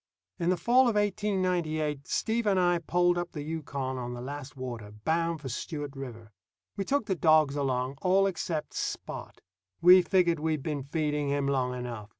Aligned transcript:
In 0.39 0.49
the 0.49 0.57
fall 0.57 0.87
of 0.89 0.95
1898, 0.95 2.07
Steve 2.07 2.47
and 2.47 2.59
I 2.59 2.79
poled 2.79 3.19
up 3.19 3.33
the 3.33 3.43
Yukon 3.43 3.99
on 3.99 4.15
the 4.15 4.19
last 4.21 4.57
water, 4.57 4.89
bound 4.91 5.41
for 5.41 5.47
Stewart 5.47 5.95
River. 5.95 6.31
We 6.75 6.83
took 6.85 7.05
the 7.05 7.13
dogs 7.13 7.55
along, 7.55 7.99
all 8.01 8.25
except 8.25 8.73
Spot. 8.73 9.39
We 9.79 10.01
figured 10.01 10.39
we'd 10.39 10.63
been 10.63 10.81
feeding 10.81 11.29
him 11.29 11.45
long 11.45 11.75
enough. 11.75 12.09